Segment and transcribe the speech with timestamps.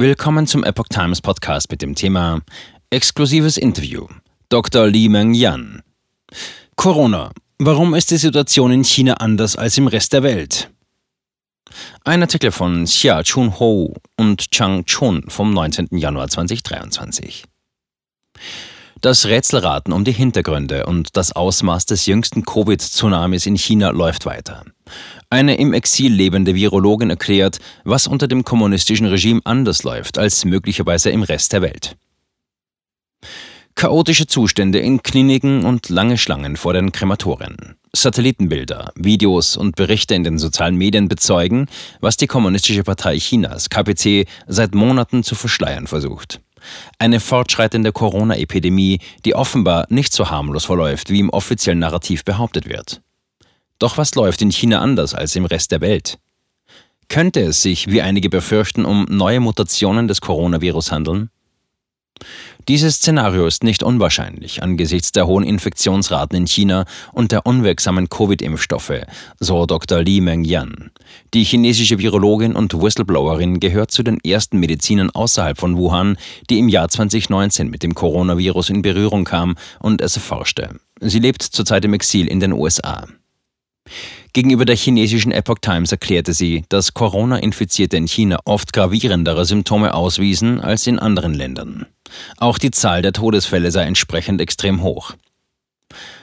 [0.00, 2.40] Willkommen zum Epoch Times Podcast mit dem Thema
[2.88, 4.06] Exklusives Interview.
[4.48, 4.86] Dr.
[4.86, 5.82] Li Meng Yan.
[6.74, 7.32] Corona.
[7.58, 10.70] Warum ist die Situation in China anders als im Rest der Welt?
[12.02, 15.88] Ein Artikel von Xia Chun Ho und Chang Chun vom 19.
[15.90, 17.44] Januar 2023.
[19.00, 24.62] Das Rätselraten um die Hintergründe und das Ausmaß des jüngsten Covid-Tsunamis in China läuft weiter.
[25.30, 31.08] Eine im Exil lebende Virologin erklärt, was unter dem kommunistischen Regime anders läuft als möglicherweise
[31.08, 31.96] im Rest der Welt.
[33.74, 37.76] Chaotische Zustände in Kliniken und lange Schlangen vor den Krematorien.
[37.94, 41.68] Satellitenbilder, Videos und Berichte in den sozialen Medien bezeugen,
[42.00, 46.42] was die Kommunistische Partei Chinas, KPC, seit Monaten zu verschleiern versucht.
[46.98, 53.00] Eine fortschreitende Corona-Epidemie, die offenbar nicht so harmlos verläuft, wie im offiziellen Narrativ behauptet wird.
[53.78, 56.18] Doch was läuft in China anders als im Rest der Welt?
[57.08, 61.30] Könnte es sich, wie einige befürchten, um neue Mutationen des Coronavirus handeln?
[62.68, 69.02] Dieses Szenario ist nicht unwahrscheinlich angesichts der hohen Infektionsraten in China und der unwirksamen Covid-Impfstoffe,
[69.38, 70.02] so Dr.
[70.02, 70.90] Li Mengyan.
[71.32, 76.16] Die chinesische Virologin und Whistleblowerin gehört zu den ersten Medizinern außerhalb von Wuhan,
[76.48, 80.76] die im Jahr 2019 mit dem Coronavirus in Berührung kam und es erforschte.
[81.00, 83.06] Sie lebt zurzeit im Exil in den USA.
[84.32, 90.60] Gegenüber der chinesischen Epoch Times erklärte sie, dass Corona-Infizierte in China oft gravierendere Symptome auswiesen
[90.60, 91.86] als in anderen Ländern.
[92.36, 95.14] Auch die Zahl der Todesfälle sei entsprechend extrem hoch.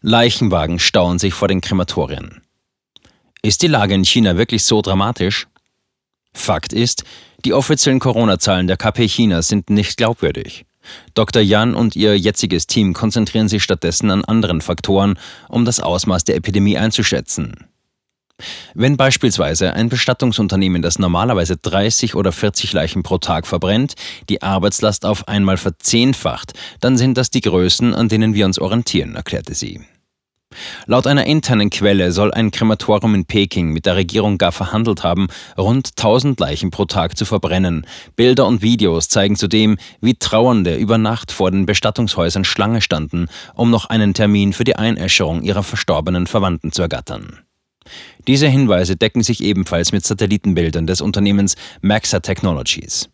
[0.00, 2.42] Leichenwagen stauen sich vor den Krematorien.
[3.42, 5.46] Ist die Lage in China wirklich so dramatisch?
[6.32, 7.04] Fakt ist,
[7.44, 10.64] die offiziellen Corona-Zahlen der KP Chinas sind nicht glaubwürdig.
[11.14, 11.42] Dr.
[11.42, 15.18] Yan und ihr jetziges Team konzentrieren sich stattdessen an anderen Faktoren,
[15.48, 17.66] um das Ausmaß der Epidemie einzuschätzen.
[18.74, 23.94] Wenn beispielsweise ein Bestattungsunternehmen, das normalerweise 30 oder 40 Leichen pro Tag verbrennt,
[24.28, 29.14] die Arbeitslast auf einmal verzehnfacht, dann sind das die Größen, an denen wir uns orientieren,
[29.16, 29.80] erklärte sie.
[30.86, 35.28] Laut einer internen Quelle soll ein Krematorium in Peking mit der Regierung gar verhandelt haben,
[35.58, 37.86] rund 1000 Leichen pro Tag zu verbrennen.
[38.16, 43.70] Bilder und Videos zeigen zudem, wie Trauernde über Nacht vor den Bestattungshäusern Schlange standen, um
[43.70, 47.40] noch einen Termin für die Einäscherung ihrer verstorbenen Verwandten zu ergattern.
[48.26, 53.08] Diese Hinweise decken sich ebenfalls mit Satellitenbildern des Unternehmens Maxa Technologies.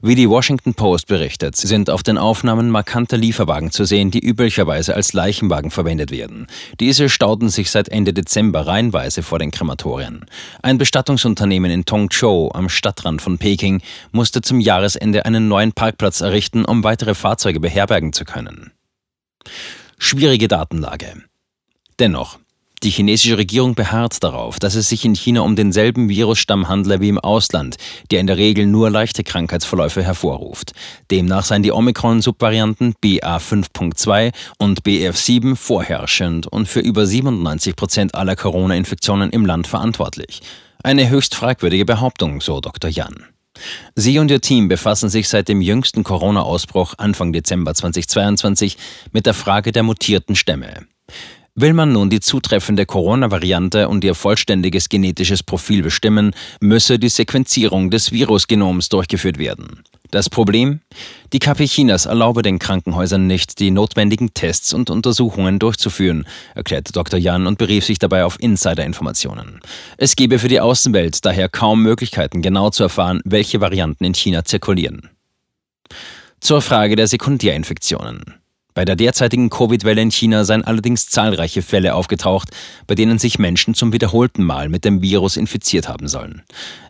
[0.00, 4.94] Wie die Washington Post berichtet, sind auf den Aufnahmen markante Lieferwagen zu sehen, die üblicherweise
[4.94, 6.46] als Leichenwagen verwendet werden.
[6.80, 10.26] Diese stauten sich seit Ende Dezember reihenweise vor den Krematorien.
[10.62, 16.64] Ein Bestattungsunternehmen in Tongzhou am Stadtrand von Peking musste zum Jahresende einen neuen Parkplatz errichten,
[16.64, 18.72] um weitere Fahrzeuge beherbergen zu können.
[19.98, 21.22] Schwierige Datenlage.
[21.98, 22.38] Dennoch,
[22.82, 27.08] die chinesische Regierung beharrt darauf, dass es sich in China um denselben Virusstamm handle wie
[27.08, 27.76] im Ausland,
[28.10, 30.72] der in der Regel nur leichte Krankheitsverläufe hervorruft.
[31.10, 39.30] Demnach seien die Omikron-Subvarianten BA5.2 und BF7 vorherrschend und für über 97 Prozent aller Corona-Infektionen
[39.30, 40.40] im Land verantwortlich.
[40.82, 42.90] Eine höchst fragwürdige Behauptung, so Dr.
[42.90, 43.26] Yan.
[43.94, 48.76] Sie und Ihr Team befassen sich seit dem jüngsten Corona-Ausbruch Anfang Dezember 2022
[49.12, 50.86] mit der Frage der mutierten Stämme.
[51.54, 57.90] Will man nun die zutreffende Corona-Variante und ihr vollständiges genetisches Profil bestimmen, müsse die Sequenzierung
[57.90, 59.84] des Virusgenoms durchgeführt werden.
[60.10, 60.80] Das Problem?
[61.34, 67.18] Die KP Chinas erlaube den Krankenhäusern nicht, die notwendigen Tests und Untersuchungen durchzuführen, erklärte Dr.
[67.18, 69.60] Jan und berief sich dabei auf Insider-Informationen.
[69.98, 74.42] Es gebe für die Außenwelt daher kaum Möglichkeiten, genau zu erfahren, welche Varianten in China
[74.44, 75.10] zirkulieren.
[76.40, 78.41] Zur Frage der Sekundärinfektionen.
[78.74, 82.50] Bei der derzeitigen Covid-Welle in China seien allerdings zahlreiche Fälle aufgetaucht,
[82.86, 86.42] bei denen sich Menschen zum wiederholten Mal mit dem Virus infiziert haben sollen.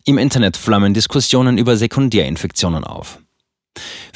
[0.05, 3.22] Im Internet flammen Diskussionen über Sekundärinfektionen auf.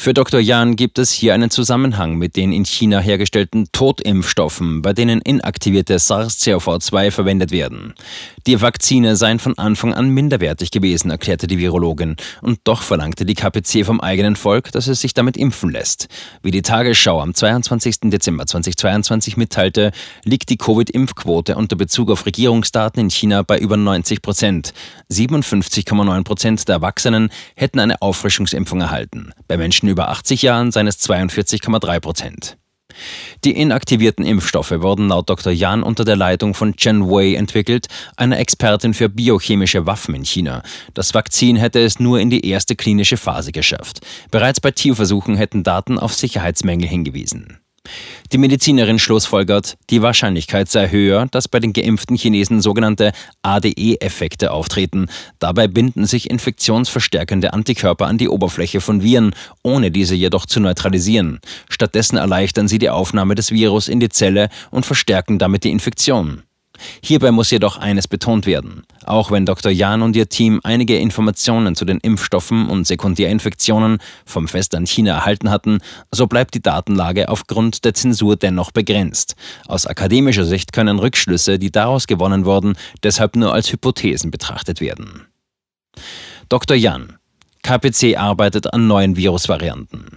[0.06, 0.39] Für Dr.
[0.39, 5.97] Yan gibt es hier einen Zusammenhang mit den in China hergestellten Totimpfstoffen, bei denen inaktivierte
[5.97, 7.93] SARS-CoV-2 verwendet werden.
[8.47, 13.34] Die Vakzine seien von Anfang an minderwertig gewesen, erklärte die Virologin, und doch verlangte die
[13.34, 16.06] KPC vom eigenen Volk, dass es sich damit impfen lässt.
[16.41, 18.03] Wie die Tagesschau am 22.
[18.03, 19.91] Dezember 2022 mitteilte,
[20.23, 24.73] liegt die Covid-Impfquote unter Bezug auf Regierungsdaten in China bei über 90 Prozent.
[25.11, 29.32] 57,9 Prozent der Erwachsenen hätten eine Auffrischungsimpfung erhalten.
[29.49, 32.58] Bei Menschen über 80 Jahren seien es 42,3 Prozent.
[33.46, 35.50] Die inaktivierten Impfstoffe wurden laut Dr.
[35.50, 40.62] Yan unter der Leitung von Chen Wei entwickelt, einer Expertin für biochemische Waffen in China.
[40.93, 44.00] Das Vakzin hätte es nur in die erste klinische Phase geschafft.
[44.31, 47.58] Bereits bei Tierversuchen hätten Daten auf Sicherheitsmängel hingewiesen.
[48.33, 53.12] Die Medizinerin schlussfolgert, die Wahrscheinlichkeit sei höher, dass bei den geimpften Chinesen sogenannte
[53.43, 55.06] ADE-Effekte auftreten.
[55.38, 61.41] Dabei binden sich infektionsverstärkende Antikörper an die Oberfläche von Viren, ohne diese jedoch zu neutralisieren.
[61.69, 66.43] Stattdessen erleichtern sie die Aufnahme des Virus in die Zelle und verstärken damit die Infektion.
[67.02, 68.84] Hierbei muss jedoch eines betont werden.
[69.05, 69.70] Auch wenn Dr.
[69.70, 75.50] Jan und ihr Team einige Informationen zu den Impfstoffen und Sekundärinfektionen vom Festland China erhalten
[75.50, 75.81] hatten,
[76.11, 79.37] so bleibt die Datenlage aufgrund der Zensur dennoch begrenzt.
[79.67, 85.26] Aus akademischer Sicht können Rückschlüsse, die daraus gewonnen wurden, deshalb nur als Hypothesen betrachtet werden.
[86.49, 86.76] Dr.
[86.76, 87.19] Jan
[87.67, 90.16] KPC arbeitet an neuen Virusvarianten.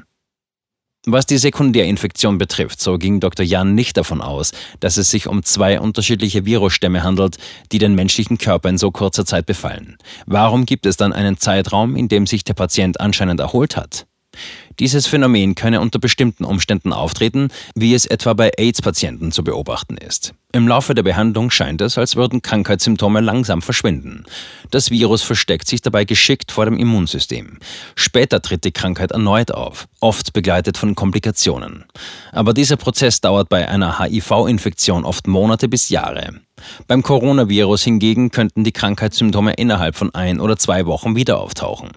[1.05, 3.45] Was die Sekundärinfektion betrifft, so ging Dr.
[3.45, 4.51] Jan nicht davon aus,
[4.81, 7.37] dass es sich um zwei unterschiedliche Virusstämme handelt,
[7.71, 9.97] die den menschlichen Körper in so kurzer Zeit befallen.
[10.25, 14.07] Warum gibt es dann einen Zeitraum, in dem sich der Patient anscheinend erholt hat?
[14.79, 20.33] Dieses Phänomen könne unter bestimmten Umständen auftreten, wie es etwa bei AIDS-Patienten zu beobachten ist.
[20.53, 24.23] Im Laufe der Behandlung scheint es, als würden Krankheitssymptome langsam verschwinden.
[24.71, 27.59] Das Virus versteckt sich dabei geschickt vor dem Immunsystem.
[27.95, 31.83] Später tritt die Krankheit erneut auf, oft begleitet von Komplikationen.
[32.31, 36.39] Aber dieser Prozess dauert bei einer HIV-Infektion oft Monate bis Jahre.
[36.87, 41.89] Beim Coronavirus hingegen könnten die Krankheitssymptome innerhalb von ein oder zwei Wochen wieder auftauchen.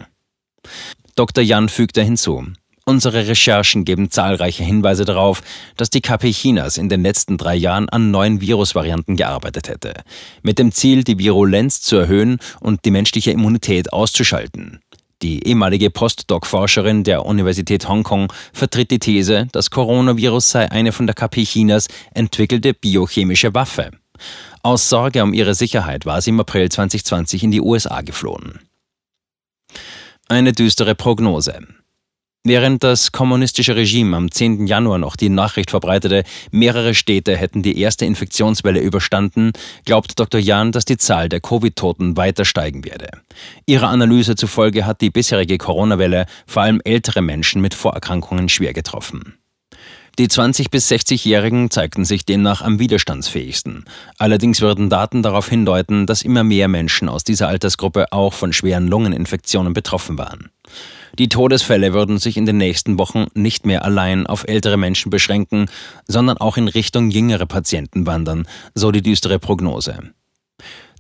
[1.15, 1.45] Dr.
[1.45, 2.45] Jan fügte hinzu.
[2.85, 5.43] Unsere Recherchen geben zahlreiche Hinweise darauf,
[5.77, 9.95] dass die KP Chinas in den letzten drei Jahren an neuen Virusvarianten gearbeitet hätte,
[10.43, 14.81] mit dem Ziel, die Virulenz zu erhöhen und die menschliche Immunität auszuschalten.
[15.23, 21.15] Die ehemalige Postdoc-Forscherin der Universität Hongkong vertritt die These, das Coronavirus sei eine von der
[21.15, 23.93] KP Chinas entwickelte biochemische Waffe.
[24.65, 28.59] Aus Sorge um ihre Sicherheit war sie im April 2020 in die USA geflohen.
[30.29, 31.61] Eine düstere Prognose.
[32.45, 34.67] Während das kommunistische Regime am 10.
[34.67, 39.53] Januar noch die Nachricht verbreitete, mehrere Städte hätten die erste Infektionswelle überstanden,
[39.85, 40.41] glaubt Dr.
[40.41, 43.11] Jan, dass die Zahl der Covid-Toten weiter steigen werde.
[43.67, 49.39] Ihrer Analyse zufolge hat die bisherige Corona-Welle vor allem ältere Menschen mit Vorerkrankungen schwer getroffen.
[50.19, 53.87] Die 20- bis 60-Jährigen zeigten sich demnach am widerstandsfähigsten.
[54.19, 58.89] Allerdings würden Daten darauf hindeuten, dass immer mehr Menschen aus dieser Altersgruppe auch von schweren
[58.89, 60.51] Lungeninfektionen betroffen waren.
[61.19, 65.67] Die Todesfälle würden sich in den nächsten Wochen nicht mehr allein auf ältere Menschen beschränken,
[66.07, 70.13] sondern auch in Richtung jüngere Patienten wandern, so die düstere Prognose.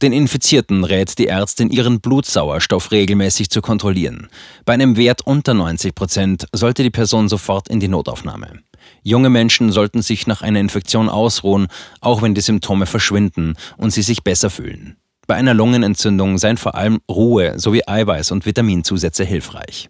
[0.00, 4.29] Den Infizierten rät die Ärztin, ihren Blutsauerstoff regelmäßig zu kontrollieren.
[4.65, 8.62] Bei einem Wert unter 90 Prozent sollte die Person sofort in die Notaufnahme.
[9.02, 11.69] Junge Menschen sollten sich nach einer Infektion ausruhen,
[12.00, 14.96] auch wenn die Symptome verschwinden und sie sich besser fühlen.
[15.26, 19.88] Bei einer Lungenentzündung seien vor allem Ruhe sowie Eiweiß- und Vitaminzusätze hilfreich.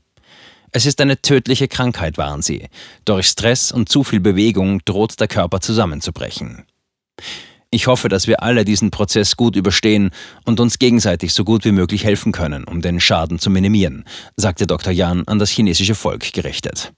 [0.73, 2.69] Es ist eine tödliche Krankheit, waren sie.
[3.05, 6.65] Durch Stress und zu viel Bewegung droht der Körper zusammenzubrechen.
[7.71, 10.11] Ich hoffe, dass wir alle diesen Prozess gut überstehen
[10.45, 14.05] und uns gegenseitig so gut wie möglich helfen können, um den Schaden zu minimieren,
[14.37, 14.93] sagte Dr.
[14.93, 16.93] Jan an das chinesische Volk gerichtet.